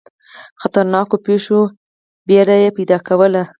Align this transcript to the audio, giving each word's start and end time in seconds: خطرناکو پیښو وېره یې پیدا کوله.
خطرناکو 0.61 1.15
پیښو 1.27 1.59
وېره 2.27 2.55
یې 2.63 2.69
پیدا 2.77 2.97
کوله. 3.07 3.43